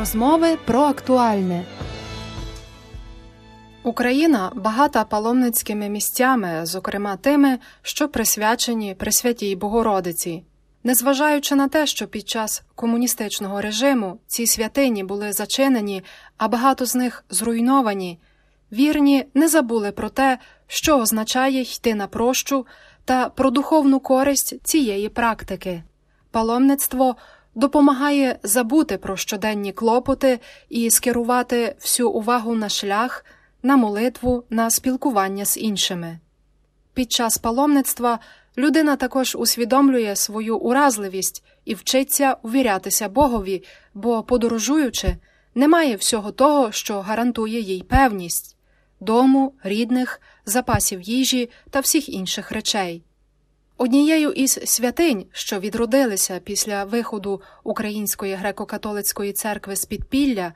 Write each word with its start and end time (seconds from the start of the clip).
Розмови 0.00 0.58
про 0.64 0.80
актуальне. 0.80 1.64
Україна 3.82 4.52
багата 4.54 5.04
паломницькими 5.04 5.88
місцями, 5.88 6.60
зокрема 6.62 7.16
тими, 7.16 7.58
що 7.82 8.08
присвячені 8.08 8.94
Пресвятій 8.94 9.56
Богородиці. 9.56 10.42
Незважаючи 10.84 11.54
на 11.54 11.68
те, 11.68 11.86
що 11.86 12.06
під 12.06 12.28
час 12.28 12.62
комуністичного 12.74 13.60
режиму 13.60 14.18
ці 14.26 14.46
святині 14.46 15.04
були 15.04 15.32
зачинені, 15.32 16.02
а 16.36 16.48
багато 16.48 16.86
з 16.86 16.94
них 16.94 17.24
зруйновані, 17.30 18.18
вірні 18.72 19.26
не 19.34 19.48
забули 19.48 19.92
про 19.92 20.08
те, 20.08 20.38
що 20.66 20.98
означає 20.98 21.60
йти 21.60 21.94
на 21.94 22.06
прощу 22.06 22.66
та 23.04 23.28
про 23.28 23.50
духовну 23.50 24.00
користь 24.00 24.66
цієї 24.66 25.08
практики. 25.08 25.82
Паломництво 26.30 27.16
допомагає 27.54 28.38
забути 28.42 28.98
про 28.98 29.16
щоденні 29.16 29.72
клопоти 29.72 30.40
і 30.68 30.90
скерувати 30.90 31.74
всю 31.80 32.10
увагу 32.10 32.54
на 32.54 32.68
шлях, 32.68 33.24
на 33.62 33.76
молитву, 33.76 34.44
на 34.50 34.70
спілкування 34.70 35.44
з 35.44 35.56
іншими. 35.56 36.18
Під 36.94 37.12
час 37.12 37.38
паломництва 37.38 38.18
людина 38.58 38.96
також 38.96 39.36
усвідомлює 39.36 40.16
свою 40.16 40.58
уразливість 40.58 41.44
і 41.64 41.74
вчиться 41.74 42.36
увірятися 42.42 43.08
Богові, 43.08 43.64
бо, 43.94 44.22
подорожуючи, 44.22 45.16
немає 45.54 45.96
всього 45.96 46.32
того, 46.32 46.72
що 46.72 47.00
гарантує 47.00 47.60
їй 47.60 47.82
певність 47.82 48.56
дому, 49.00 49.54
рідних, 49.62 50.20
запасів 50.46 51.00
їжі 51.00 51.50
та 51.70 51.80
всіх 51.80 52.08
інших 52.08 52.52
речей. 52.52 53.02
Однією 53.80 54.30
із 54.30 54.60
святинь, 54.64 55.24
що 55.32 55.60
відродилися 55.60 56.40
після 56.44 56.84
виходу 56.84 57.42
Української 57.64 58.34
греко-католицької 58.34 59.32
церкви 59.32 59.76
з 59.76 59.84
підпілля, 59.84 60.52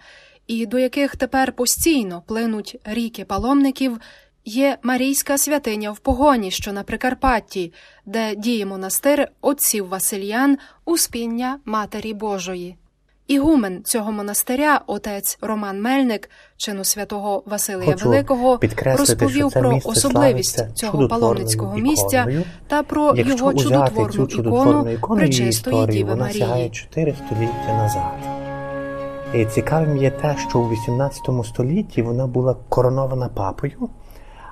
і 0.46 0.66
до 0.66 0.78
яких 0.78 1.16
тепер 1.16 1.52
постійно 1.52 2.22
плинуть 2.26 2.76
ріки 2.84 3.24
паломників, 3.24 3.98
є 4.44 4.78
Марійська 4.82 5.38
святиня 5.38 5.90
в 5.90 5.98
погоні, 5.98 6.50
що 6.50 6.72
на 6.72 6.82
Прикарпатті, 6.82 7.72
де 8.06 8.34
діє 8.36 8.66
монастир 8.66 9.28
отців 9.40 9.88
Васильян 9.88 10.58
Успіння 10.84 11.58
Матері 11.64 12.14
Божої. 12.14 12.76
Ігумен 13.26 13.82
цього 13.84 14.12
монастиря, 14.12 14.80
отець 14.86 15.38
Роман 15.40 15.82
Мельник, 15.82 16.30
чину 16.56 16.84
святого 16.84 17.42
Василія 17.46 17.92
Хочу 17.92 18.08
Великого, 18.08 18.60
розповів 18.84 19.52
про 19.52 19.80
особливість 19.84 20.76
цього 20.76 21.08
паломницького 21.08 21.76
місця 21.76 22.44
та 22.66 22.82
про 22.82 23.16
його 23.16 23.54
чудотворну 23.54 24.90
ікону 24.90 25.20
Пречистої 25.20 25.86
Діви 25.86 26.10
вона 26.10 26.30
сягає 26.30 26.50
Марії. 26.50 26.70
4 26.70 27.14
століття 27.26 27.76
назад. 27.76 28.34
І 29.34 29.44
цікавим 29.44 29.96
є 29.96 30.10
те, 30.10 30.36
що 30.48 30.58
у 30.58 30.70
18 30.70 31.22
столітті 31.44 32.02
вона 32.02 32.26
була 32.26 32.56
коронована 32.68 33.28
папою, 33.28 33.88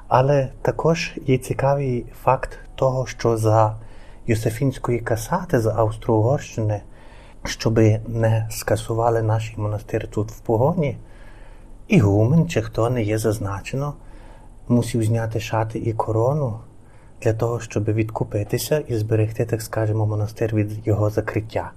але 0.08 0.48
також 0.62 1.12
є 1.26 1.38
цікавий 1.38 2.06
факт 2.24 2.58
того, 2.74 3.06
що 3.06 3.36
за 3.36 3.76
Йосифінської 4.26 5.00
касати 5.00 5.60
з 5.60 5.66
Австро-Угорщини, 5.66 6.80
щоби 7.44 8.00
не 8.06 8.48
скасували 8.50 9.22
наш 9.22 9.56
монастир 9.56 10.08
тут 10.08 10.30
в 10.30 10.40
погоні, 10.40 10.96
ігумен, 11.88 12.48
чи 12.48 12.62
хто 12.62 12.90
не 12.90 13.02
є 13.02 13.18
зазначено, 13.18 13.94
мусив 14.68 15.04
зняти 15.04 15.40
шати 15.40 15.78
і 15.78 15.92
корону 15.92 16.58
для 17.22 17.32
того, 17.32 17.60
щоб 17.60 17.84
відкупитися 17.84 18.78
і 18.78 18.96
зберегти, 18.96 19.44
так 19.44 19.62
скажемо, 19.62 20.06
монастир 20.06 20.54
від 20.54 20.86
його 20.86 21.10
закриття. 21.10 21.70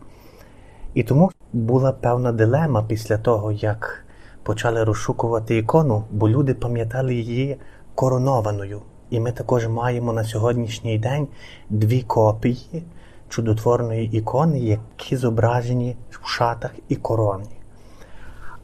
І 0.93 1.03
тому 1.03 1.31
була 1.53 1.91
певна 1.91 2.31
дилема 2.31 2.83
після 2.87 3.17
того, 3.17 3.51
як 3.51 4.05
почали 4.43 4.83
розшукувати 4.83 5.57
ікону, 5.57 6.03
бо 6.11 6.29
люди 6.29 6.53
пам'ятали 6.53 7.15
її 7.15 7.57
коронованою. 7.95 8.81
І 9.09 9.19
ми 9.19 9.31
також 9.31 9.67
маємо 9.67 10.13
на 10.13 10.23
сьогоднішній 10.23 10.99
день 10.99 11.27
дві 11.69 12.01
копії 12.01 12.83
чудотворної 13.29 14.17
ікони, 14.17 14.59
які 14.59 15.15
зображені 15.15 15.95
в 16.09 16.27
шатах 16.27 16.71
і 16.89 16.95
короні. 16.95 17.55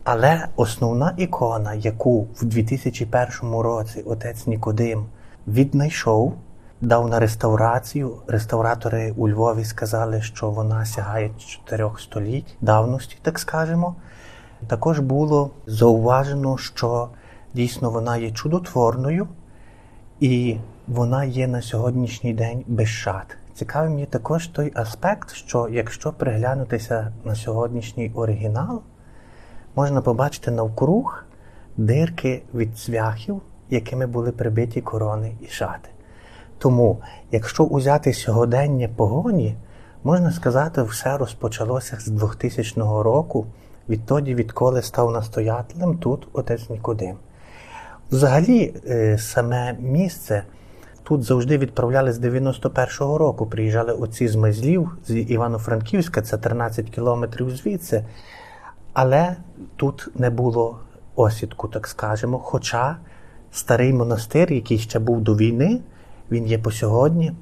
Але 0.04 0.48
основна 0.56 1.14
ікона, 1.18 1.74
яку 1.74 2.22
в 2.22 2.46
2001 2.46 3.52
році 3.52 4.02
отець 4.02 4.48
Нікодим 4.48 5.06
віднайшов, 5.48 6.34
дав 6.82 7.10
на 7.10 7.20
реставрацію. 7.20 8.16
Реставратори 8.28 9.14
у 9.18 9.30
Львові 9.30 9.66
сказали, 9.66 10.22
що 10.22 10.50
вона 10.50 10.86
сягає 10.86 11.32
чотирьох 11.38 12.00
століть 12.00 12.56
давності, 12.62 13.18
так 13.22 13.40
скажемо. 13.40 13.96
Також 14.68 15.00
було 15.00 15.52
зауважено, 15.68 16.58
що 16.58 17.10
дійсно 17.54 17.90
вона 17.90 18.18
є 18.18 18.32
чудотворною 18.32 19.28
і 20.20 20.58
вона 20.88 21.24
є 21.24 21.48
на 21.48 21.62
сьогоднішній 21.62 22.34
день 22.34 22.64
без 22.68 22.88
шат. 22.88 23.38
Цікавим 23.62 24.00
є 24.00 24.06
також 24.06 24.48
той 24.48 24.72
аспект, 24.76 25.32
що 25.34 25.68
якщо 25.72 26.14
приглянутися 26.14 27.14
на 27.24 27.36
сьогоднішній 27.36 28.12
оригінал, 28.16 28.82
можна 29.76 30.02
побачити 30.02 30.52
навкруг 30.52 31.24
дирки 31.78 32.44
від 32.54 32.78
цвяхів, 32.78 33.42
якими 33.70 34.08
були 34.08 34.32
прибиті 34.32 34.82
корони 34.82 35.36
і 35.42 35.48
шати. 35.48 35.90
Тому, 36.58 37.02
якщо 37.32 37.64
узяти 37.64 38.14
сьогодення 38.14 38.90
погоні, 38.96 39.56
можна 40.04 40.32
сказати, 40.32 40.84
все 40.84 41.18
розпочалося 41.18 41.98
з 42.00 42.08
2000 42.08 42.82
року, 42.82 43.46
відтоді, 43.90 44.36
відколи 44.36 44.82
став 44.82 45.12
настоятелем 45.12 45.98
тут 45.98 46.28
отець 46.34 46.70
Нікодим. 46.70 47.18
Взагалі, 48.12 48.74
е, 48.88 49.18
саме 49.18 49.74
місце 49.74 50.44
тут 51.12 51.24
завжди 51.24 51.58
відправляли 51.58 52.14
з 52.14 52.20
91-го 52.20 53.18
року. 53.18 53.46
Приїжджали 53.46 53.94
отці 53.94 54.28
з 54.28 54.36
Мезлів, 54.36 54.98
з 55.06 55.16
Івано-Франківська, 55.16 56.22
це 56.22 56.38
13 56.38 56.90
кілометрів 56.90 57.50
звідси. 57.50 58.06
Але 58.94 59.36
тут 59.76 60.08
не 60.16 60.30
було 60.30 60.80
осідку, 61.16 61.68
так 61.68 61.88
скажемо. 61.88 62.40
Хоча 62.40 62.98
старий 63.52 63.94
монастир, 63.94 64.54
який 64.54 64.78
ще 64.78 65.00
був 65.00 65.22
до 65.22 65.36
війни, 65.36 65.82
він 66.32 66.48
є 66.48 66.58
по 66.58 66.72
сьогодні, 66.72 67.34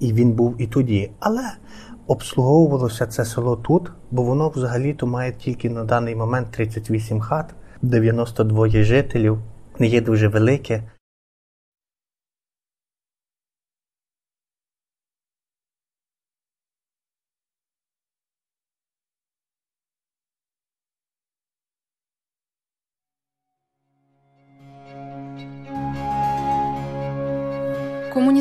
і 0.00 0.12
він 0.12 0.32
був 0.32 0.54
і 0.58 0.66
тоді. 0.66 1.10
Але 1.20 1.52
обслуговувалося 2.06 3.06
це 3.06 3.24
село 3.24 3.56
тут, 3.56 3.92
бо 4.10 4.22
воно 4.22 4.48
взагалі-то 4.48 5.06
має 5.06 5.32
тільки 5.32 5.70
на 5.70 5.84
даний 5.84 6.16
момент 6.16 6.48
38 6.50 7.20
хат, 7.20 7.54
92 7.82 8.68
жителів, 8.68 9.38
не 9.78 9.86
є 9.86 10.00
дуже 10.00 10.28
велике. 10.28 10.82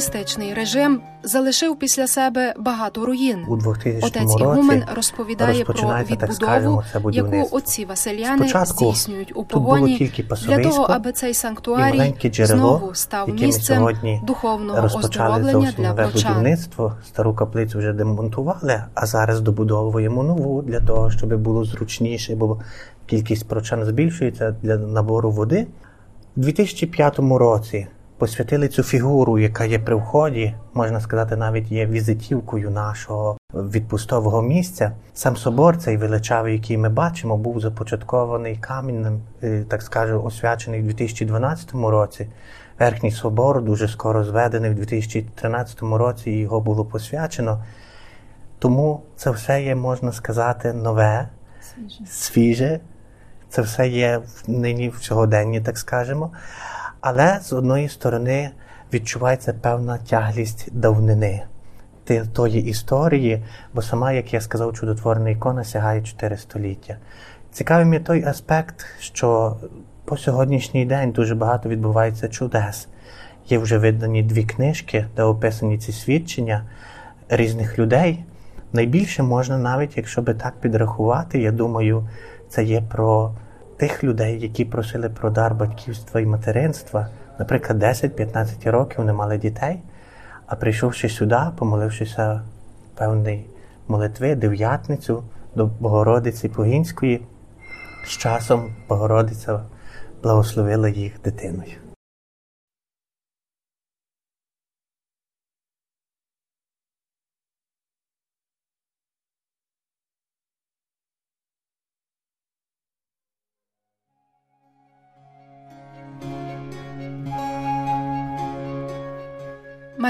Комуністичний 0.02 0.54
режим 0.54 1.02
залишив 1.24 1.76
після 1.76 2.08
себе 2.08 2.54
багато 2.60 3.06
руїн. 3.06 3.46
У 3.48 3.58
2000 3.58 4.08
Отець 4.08 4.22
році 4.24 4.44
Ігумен 4.44 4.84
розповідає 4.96 5.64
про 5.64 5.74
відбудову, 5.74 6.34
скажемо, 6.34 6.84
це 6.94 7.02
яку 7.12 7.50
отці 7.52 7.86
Василяни 7.86 8.38
Спочатку 8.38 8.86
здійснюють 8.86 9.32
у 9.36 9.44
погоні 9.44 10.12
для 10.48 10.64
того, 10.64 10.84
аби 10.84 11.12
цей 11.12 11.34
санктуарій 11.34 12.16
знову 12.32 12.96
став 12.96 13.30
місцем 13.30 13.88
духовного 14.24 14.86
оздоровлення 14.98 15.74
для 15.78 15.94
прочан. 15.94 16.34
будівництво. 16.34 16.94
Стару 17.08 17.34
каплицю 17.34 17.80
вже 17.80 17.94
демонтували, 17.94 18.84
а 18.94 19.06
зараз 19.06 19.42
добудовуємо 19.42 20.24
нову 20.24 20.62
для 20.62 20.80
того, 20.80 21.12
щоб 21.12 21.38
було 21.38 21.64
зручніше, 21.64 22.36
бо 22.36 22.62
кількість 23.06 23.48
прочан 23.48 23.86
збільшується 23.86 24.56
для 24.62 24.78
набору 24.78 25.32
води. 25.32 25.68
У 26.38 26.40
2005 26.40 27.20
році 27.20 27.88
посвятили 28.26 28.68
цю 28.68 28.84
фігуру, 28.84 29.40
яка 29.40 29.66
є 29.66 29.80
при 29.80 29.96
вході, 29.96 30.56
можна 30.74 31.00
сказати, 31.02 31.36
навіть 31.36 31.72
є 31.72 31.86
візитівкою 31.86 32.70
нашого 32.70 33.38
відпустового 33.54 34.42
місця. 34.42 34.92
Сам 35.14 35.38
собор, 35.38 35.78
цей 35.78 35.98
величавий, 35.98 36.54
який 36.54 36.78
ми 36.78 36.90
бачимо, 36.90 37.38
був 37.38 37.60
започаткований 37.60 38.56
камінним, 38.56 39.22
е, 39.44 39.64
так 39.70 39.82
скажу, 39.82 40.24
освячений 40.24 40.82
у 40.82 40.84
2012 40.84 41.90
році. 41.90 42.28
Верхній 42.80 43.12
собор 43.12 43.62
дуже 43.64 43.88
скоро 43.88 44.24
зведений 44.24 44.72
в 44.72 44.76
2013 44.76 45.98
році, 45.98 46.32
і 46.32 46.40
його 46.40 46.60
було 46.62 46.86
посвячено. 46.86 47.64
Тому 48.60 49.02
це 49.16 49.32
все 49.32 49.64
є, 49.64 49.76
можна 49.76 50.12
сказати, 50.12 50.74
нове, 50.74 51.30
свіже. 52.06 52.80
Це 53.50 53.62
все 53.62 53.88
є 53.88 54.18
в- 54.18 54.50
нині 54.50 54.90
в 54.90 55.04
сьогоденні, 55.04 55.62
так 55.62 55.78
скажемо. 55.78 56.32
Але 57.02 57.40
з 57.42 57.54
одної 57.54 57.90
сторони 57.90 58.50
відчувається 58.94 59.54
певна 59.62 59.98
тяглість 59.98 60.70
давнини 60.72 61.44
тої 62.34 62.66
історії, 62.66 63.44
бо 63.74 63.82
сама, 63.82 64.12
як 64.12 64.34
я 64.34 64.42
сказав, 64.42 64.74
чудотворна 64.74 65.30
ікона 65.30 65.64
сягає 65.64 66.02
4 66.02 66.38
століття. 66.38 66.98
Цікавим 67.52 67.94
є 67.94 68.00
той 68.00 68.24
аспект, 68.24 68.86
що 69.00 69.58
по 70.06 70.18
сьогоднішній 70.18 70.86
день 70.86 71.12
дуже 71.12 71.36
багато 71.36 71.70
відбувається 71.70 72.28
чудес. 72.28 72.88
Є 73.50 73.58
вже 73.58 73.78
видані 73.78 74.24
дві 74.24 74.44
книжки, 74.44 75.06
де 75.16 75.24
описані 75.24 75.78
ці 75.78 75.92
свідчення 75.92 76.64
різних 77.30 77.80
людей. 77.80 78.24
Найбільше 78.74 79.24
можна, 79.24 79.58
навіть 79.58 79.98
якщо 79.98 80.22
би 80.22 80.34
так 80.34 80.54
підрахувати, 80.62 81.40
я 81.40 81.52
думаю, 81.52 82.08
це 82.50 82.64
є 82.64 82.82
про 82.82 83.34
тих 83.82 84.04
людей, 84.04 84.40
які 84.40 84.66
просили 84.66 85.10
про 85.10 85.30
дар 85.30 85.56
батьківства 85.56 86.22
і 86.22 86.26
материнства. 86.26 87.08
Наприклад, 87.40 87.84
10-15 87.84 88.72
років 88.72 89.06
не 89.06 89.14
мали 89.14 89.38
дітей, 89.38 89.80
а 90.46 90.56
прийшовши 90.56 91.10
сюди, 91.10 91.40
помолившися 91.58 92.42
певної 92.96 93.46
молитви, 93.88 94.36
дев'ятницю 94.36 95.24
до 95.56 95.66
Богородиці 95.66 96.50
Погінської, 96.50 97.22
з 98.06 98.10
часом 98.10 98.76
Богородиця 98.90 99.62
благословила 100.24 100.90
їх 100.90 101.22
дитиною. 101.24 101.91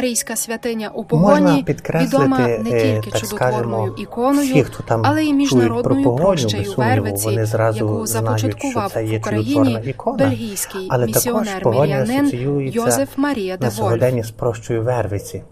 Марійська 0.02 0.36
святиня 0.36 0.92
у 0.94 1.04
погоні 1.04 1.66
відома 1.94 2.40
не 2.40 2.70
е, 2.70 2.82
тільки 2.82 3.12
так 3.12 3.22
чудотворною 3.22 3.96
іконою, 3.98 4.54
всі, 4.54 4.64
хто 4.64 4.84
там 4.84 5.02
але 5.06 5.24
й 5.24 5.34
міжнародною 5.34 5.84
про 5.84 5.96
погоню, 5.96 6.18
прощею 6.20 6.66
сумніву, 6.66 7.04
Вервиці, 7.04 7.26
вони 7.26 7.46
зразу 7.46 7.86
яку 7.86 8.08
знають, 8.08 8.40
започаткував 8.40 8.90
що 8.90 9.00
це 9.00 9.06
є 9.06 9.18
в 9.18 9.22
Україні 9.22 9.80
ікона. 9.86 10.18
бельгійський 10.18 10.88
Але 10.90 11.06
також 11.06 11.16
місіонер 11.16 11.62
погоня 11.62 12.02
асоціюється 12.02 12.80
Йозеф 12.80 13.10
Марія 13.18 13.58
де 13.58 13.66
на 13.66 13.72
Вольф. 13.72 14.26
з 14.26 14.32
прощою 14.32 14.84
Вервиці. 14.84 15.44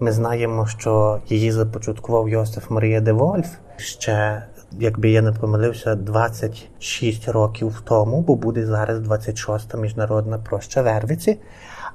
Ми 0.00 0.12
знаємо, 0.12 0.66
що 0.66 1.20
її 1.28 1.52
започаткував 1.52 2.28
Йосиф 2.28 2.70
Марія 2.70 3.00
де 3.00 3.12
Вольф 3.12 3.48
ще, 3.76 4.42
якби 4.72 5.10
я 5.10 5.22
не 5.22 5.32
помилився, 5.32 5.94
26 5.94 7.28
років 7.28 7.82
тому, 7.84 8.20
бо 8.20 8.34
буде 8.34 8.66
зараз 8.66 8.98
26-та 8.98 9.78
міжнародна 9.78 10.38
проща 10.38 10.82
Вервиці. 10.82 11.38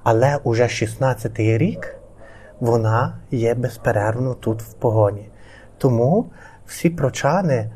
Але 0.03 0.37
уже 0.43 0.63
16-й 0.63 1.57
рік 1.57 1.95
вона 2.59 3.17
є 3.31 3.53
безперервно 3.55 4.33
тут 4.33 4.61
в 4.61 4.73
погоні. 4.73 5.29
Тому 5.77 6.31
всі 6.65 6.89
прочани 6.89 7.71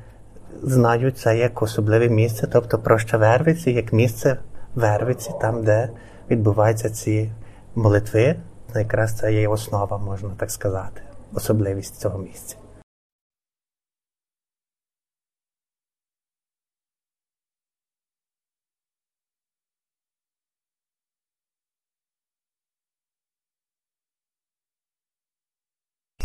знають 0.63 1.17
це 1.17 1.37
як 1.37 1.61
особливе 1.61 2.09
місце, 2.09 2.47
тобто 2.51 2.79
проща 2.79 3.17
Вервиці, 3.17 3.71
як 3.71 3.93
місце 3.93 4.37
Вервиці, 4.75 5.31
там, 5.41 5.63
де 5.63 5.89
відбуваються 6.29 6.89
ці 6.89 7.31
молитви. 7.75 8.35
Якраз 8.75 9.17
це 9.17 9.33
є 9.33 9.47
основа, 9.47 9.97
можна 9.97 10.29
так 10.37 10.51
сказати, 10.51 11.01
особливість 11.33 11.99
цього 11.99 12.17
місця. 12.17 12.55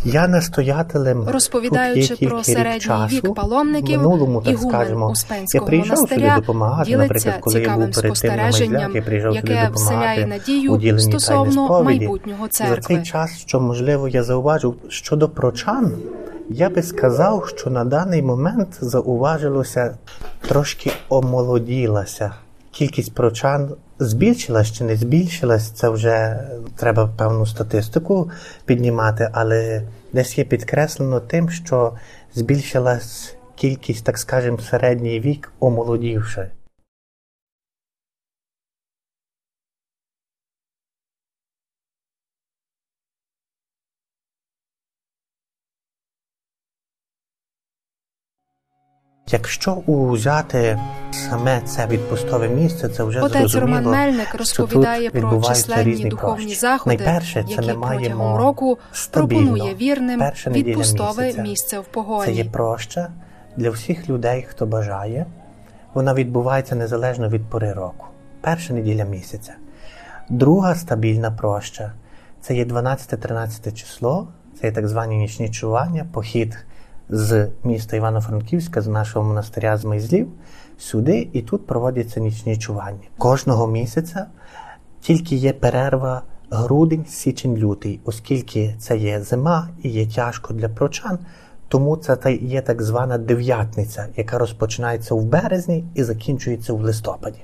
Я 0.05 0.27
настоятелем 0.27 1.29
Розповідаючи 1.29 2.07
тут 2.07 2.21
є 2.21 2.29
про 2.29 2.43
середній 2.43 2.79
часу. 2.79 3.15
вік 3.15 3.33
паломників, 3.35 3.97
минулому, 3.97 4.41
так 4.41 4.57
скажемо, 4.57 5.05
я 5.05 5.11
Успенського 5.11 5.65
приїжджав 5.65 5.97
сюди 5.97 6.33
допомагати, 6.35 6.97
наприклад, 6.97 7.35
коли 7.41 7.61
я 7.61 7.77
був 7.77 7.91
перед 7.91 8.13
тим 8.13 8.35
на 8.35 8.43
Майзляк, 8.43 8.95
я 8.95 9.01
приїжджав 9.01 9.35
сюди 9.35 9.47
допомагати 9.47 9.73
вселяє 9.73 10.25
у 10.25 10.27
надію 10.27 10.77
діленні 10.77 11.17
тайни 11.17 11.51
сповіді. 11.51 12.09
І 12.45 12.67
За 12.67 12.77
цей 12.77 13.03
час, 13.03 13.37
що 13.37 13.59
можливо 13.59 14.07
я 14.07 14.23
зауважив 14.23 14.75
щодо 14.89 15.29
прочан, 15.29 15.93
я 16.49 16.69
би 16.69 16.83
сказав, 16.83 17.47
що 17.47 17.69
на 17.69 17.85
даний 17.85 18.21
момент 18.21 18.77
зауважилося 18.81 19.97
трошки 20.47 20.91
омолоділася. 21.09 22.31
Кількість 22.79 23.13
прочан 23.13 23.75
збільшилась 23.99 24.71
чи 24.71 24.83
не 24.83 24.95
збільшилась, 24.95 25.69
це 25.69 25.89
вже 25.89 26.39
треба 26.75 27.07
певну 27.17 27.45
статистику 27.45 28.31
піднімати, 28.65 29.29
але 29.33 29.83
десь 30.13 30.37
є 30.37 30.43
підкреслено 30.43 31.19
тим, 31.19 31.49
що 31.49 31.93
збільшилась 32.33 33.35
кількість, 33.55 34.05
так 34.05 34.17
скажемо, 34.17 34.59
середній 34.59 35.19
вік 35.19 35.51
омолодівши. 35.59 36.49
Якщо 49.31 49.73
узяти 49.73 50.79
саме 51.11 51.61
це 51.61 51.87
відпустове 51.87 52.47
місце, 52.47 52.89
це 52.89 53.03
вже 53.03 53.21
Отець 53.21 53.51
зрозуміло, 53.51 53.77
Роман 53.77 53.91
Мельник 53.91 54.27
що 54.27 54.37
розповідає 54.37 55.09
тут 55.09 55.21
про 55.21 55.43
численні 55.43 55.83
різні 55.83 56.09
духовні 56.09 56.43
прощі. 56.45 56.59
заходи, 56.59 56.97
Найперше, 56.97 57.43
це 57.43 57.49
які 57.49 57.67
ми 57.67 57.73
маємо 57.73 58.37
року 58.37 58.77
пропонує 59.11 59.75
вірним 59.75 60.19
перша 60.19 60.49
відпустове 60.49 61.23
місяця. 61.23 61.41
місце 61.41 61.79
в 61.79 62.25
Це 62.25 62.31
є 62.31 62.45
проща 62.45 63.11
для 63.57 63.69
всіх 63.69 64.09
людей, 64.09 64.45
хто 64.49 64.65
бажає. 64.65 65.25
Вона 65.93 66.13
відбувається 66.13 66.75
незалежно 66.75 67.29
від 67.29 67.49
пори 67.49 67.73
року. 67.73 68.05
Перша 68.41 68.73
неділя 68.73 69.03
місяця. 69.03 69.53
Друга 70.29 70.75
стабільна 70.75 71.31
проща 71.31 71.93
це 72.41 72.55
є 72.55 72.65
12-13 72.65 73.73
число, 73.73 74.27
це 74.59 74.67
є 74.67 74.73
так 74.73 74.87
звані 74.87 75.17
нічні 75.17 75.49
чування, 75.49 76.05
похід 76.13 76.57
з 77.09 77.47
міста 77.63 77.97
Івано-Франківська, 77.97 78.81
з 78.81 78.87
нашого 78.87 79.27
монастиря 79.27 79.77
з 79.77 79.85
Майзлів, 79.85 80.27
сюди, 80.77 81.29
і 81.33 81.41
тут 81.41 81.67
проводяться 81.67 82.19
нічні 82.19 82.57
чування. 82.57 83.07
Кожного 83.17 83.67
місяця 83.67 84.25
тільки 85.01 85.35
є 85.35 85.53
перерва 85.53 86.21
грудень, 86.49 87.05
січень, 87.05 87.57
лютий, 87.57 87.99
оскільки 88.05 88.75
це 88.79 88.97
є 88.97 89.21
зима 89.21 89.69
і 89.83 89.89
є 89.89 90.07
тяжко 90.07 90.53
для 90.53 90.69
прочан, 90.69 91.19
тому 91.67 91.97
це 91.97 92.33
є 92.33 92.61
так 92.61 92.81
звана 92.81 93.17
дев'ятниця, 93.17 94.07
яка 94.15 94.37
розпочинається 94.37 95.15
в 95.15 95.23
березні 95.23 95.85
і 95.95 96.03
закінчується 96.03 96.73
в 96.73 96.81
листопаді. 96.81 97.39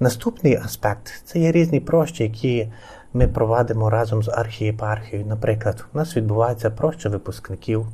Наступний 0.00 0.56
аспект 0.56 1.22
це 1.24 1.38
є 1.38 1.52
різні 1.52 1.80
прощі, 1.80 2.22
які 2.22 2.72
ми 3.12 3.28
провадимо 3.28 3.90
разом 3.90 4.22
з 4.22 4.28
архієпархією. 4.28 5.28
Наприклад, 5.28 5.84
у 5.94 5.98
нас 5.98 6.16
відбувається 6.16 6.70
проща 6.70 7.08
випускників, 7.08 7.86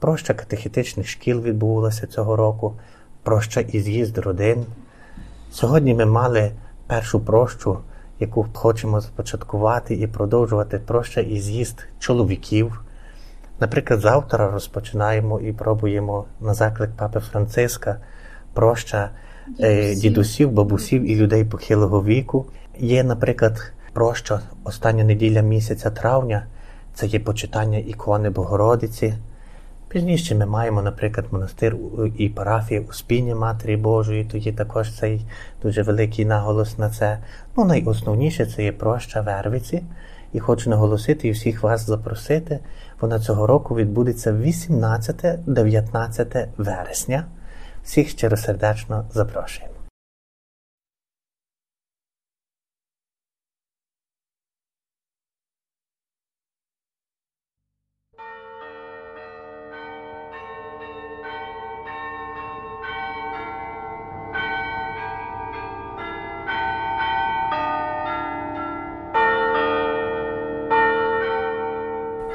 проща 0.00 0.34
катехетичних 0.34 1.08
шкіл 1.08 1.40
відбулася 1.40 2.06
цього 2.06 2.36
року, 2.36 2.74
проща 3.22 3.60
і 3.60 3.80
з'їзд 3.80 4.18
родин. 4.18 4.66
Сьогодні 5.52 5.94
ми 5.94 6.06
мали 6.06 6.52
першу 6.86 7.20
прощу, 7.20 7.78
яку 8.20 8.46
хочемо 8.52 9.00
започаткувати 9.00 9.94
і 9.94 10.06
продовжувати 10.06 10.78
проща 10.78 11.20
і 11.20 11.40
з'їзд 11.40 11.86
чоловіків. 11.98 12.84
Наприклад, 13.60 14.00
завтра 14.00 14.50
розпочинаємо 14.50 15.40
і 15.40 15.52
пробуємо 15.52 16.24
на 16.40 16.54
заклик 16.54 16.90
папи 16.96 17.20
Франциска 17.20 17.96
проща 18.54 19.10
е, 19.60 19.94
дідусів, 19.94 20.52
бабусів 20.52 21.10
і 21.10 21.16
людей 21.16 21.44
похилого 21.44 22.04
віку. 22.04 22.46
Є, 22.78 23.04
наприклад, 23.04 23.72
проща 23.92 24.40
остання 24.64 25.04
неділя 25.04 25.40
місяця 25.40 25.90
травня, 25.90 26.46
це 26.94 27.06
є 27.06 27.20
почитання 27.20 27.78
ікони 27.78 28.30
Богородиці. 28.30 29.14
Пізніше 29.90 30.34
ми 30.34 30.46
маємо, 30.46 30.82
наприклад, 30.82 31.26
монастир 31.30 31.76
і 32.18 32.28
парафію 32.28 32.84
Успіння 32.90 33.34
Матері 33.34 33.76
Божої, 33.76 34.24
тоді 34.24 34.52
також 34.52 34.98
цей 34.98 35.26
дуже 35.62 35.82
великий 35.82 36.24
наголос 36.24 36.78
на 36.78 36.90
це. 36.90 37.18
Ну, 37.56 37.64
найосновніше 37.64 38.46
це 38.46 38.64
є 38.64 38.72
проща 38.72 39.20
Вервиці. 39.20 39.82
І 40.32 40.40
хочу 40.40 40.70
наголосити 40.70 41.28
і 41.28 41.30
всіх 41.30 41.62
вас 41.62 41.86
запросити. 41.86 42.58
Вона 43.00 43.18
цього 43.18 43.46
року 43.46 43.74
відбудеться 43.74 44.32
18-19 44.32 46.46
вересня. 46.56 47.24
Всіх 47.84 48.08
щиросердечно 48.08 49.04
запрошуємо. 49.12 49.69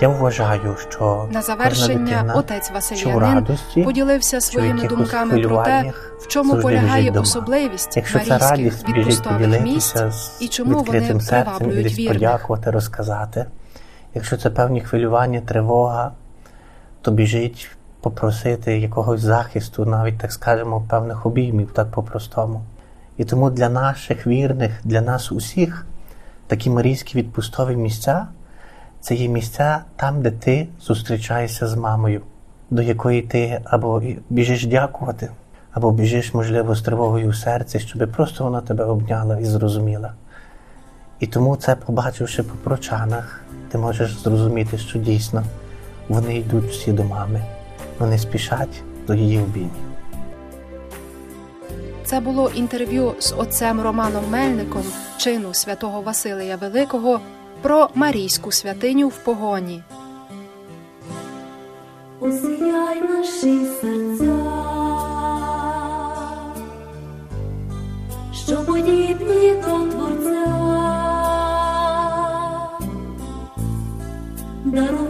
Я 0.02 0.10
вважаю, 0.10 0.76
що 0.90 1.30
На 1.32 1.42
завершення 1.42 2.34
отець 2.36 2.72
Василянин 2.72 3.48
поділився 3.84 4.42
своїми 4.42 4.88
думками 4.88 5.40
про 5.40 5.64
те, 5.64 5.92
в 6.20 6.28
чому 6.28 6.62
полягає 6.62 7.12
особливість 7.12 7.98
Якщо 7.98 8.20
марійських 8.20 8.90
відпустових 8.90 9.62
місць 9.62 10.42
і 10.42 10.48
чому 10.48 10.84
вони 10.84 11.20
приваблюють 11.30 11.98
вірних. 11.98 12.14
подякувати, 12.14 12.72
розказати. 12.72 13.46
Якщо 14.14 14.38
це 14.38 14.50
певні 14.50 14.82
хвилювання, 14.82 15.42
тривога, 15.42 16.12
то 17.02 17.12
біжить 17.12 17.70
попросити 18.02 18.80
якогось 18.80 19.22
захисту, 19.22 19.86
навіть 19.86 20.18
так 20.18 20.32
скажемо, 20.32 20.86
певних 20.90 21.26
обіймів, 21.26 21.72
так 21.72 21.92
по-простому. 21.92 22.62
І 23.18 23.26
тому 23.26 23.50
для 23.50 23.70
наших 23.70 24.28
вірних, 24.28 24.72
для 24.84 25.02
нас 25.02 25.32
усіх, 25.32 25.86
такі 26.48 26.70
марійські 26.70 27.18
відпустові 27.18 27.76
місця 27.76 28.28
це 29.06 29.16
є 29.16 29.28
місця 29.28 29.84
там, 29.96 30.22
де 30.22 30.32
ти 30.32 30.68
зустрічаєшся 30.82 31.68
з 31.68 31.76
мамою, 31.76 32.22
до 32.70 32.82
якої 32.82 33.22
ти 33.22 33.62
або 33.64 34.02
біжиш 34.30 34.66
дякувати, 34.66 35.30
або 35.72 35.92
біжиш, 35.92 36.34
можливо, 36.34 36.76
з 36.76 36.82
тривогою 36.82 37.30
в 37.30 37.36
серці, 37.36 37.80
щоб 37.80 38.12
просто 38.12 38.44
вона 38.44 38.62
тебе 38.62 38.84
обняла 38.84 39.40
і 39.40 39.46
зрозуміла. 39.46 40.14
І 41.20 41.28
тому 41.28 41.56
це, 41.56 41.76
побачивши 41.76 42.44
по 42.44 42.56
прочанах, 42.56 43.42
ти 43.72 43.78
можеш 43.78 44.14
зрозуміти, 44.14 44.78
що 44.78 45.00
дійсно 45.00 45.44
вони 46.10 46.38
йдуть 46.38 46.72
всі 46.72 46.92
до 46.92 47.04
мами, 47.04 47.44
вони 48.00 48.18
спішать 48.18 48.84
до 49.08 49.14
її 49.14 49.40
обіймів. 49.40 49.72
Це 52.04 52.20
було 52.20 52.50
інтерв'ю 52.56 53.16
з 53.20 53.34
отцем 53.38 53.82
Романом 53.82 54.24
Мельником, 54.30 54.84
чину 55.18 55.54
святого 55.54 56.02
Василія 56.02 56.56
Великого, 56.56 57.20
про 57.62 57.90
Марійську 57.96 58.52
святиню 58.52 59.08
в 59.08 59.18
погоні. 59.18 59.84
Усіяй 62.20 63.02
наші 63.02 63.66
серця, 63.82 64.36
що 68.34 68.58
подібні 68.66 69.54
до 69.56 69.92
Творця. 69.92 70.46
даруй 74.66 75.05